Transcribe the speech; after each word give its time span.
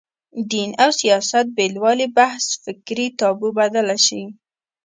دین 0.51 0.69
او 0.83 0.89
سیاست 1.01 1.45
بېلوالي 1.57 2.07
بحث 2.17 2.45
فکري 2.63 3.07
تابو 3.19 3.47
بدله 3.59 3.97
شي 4.05 4.23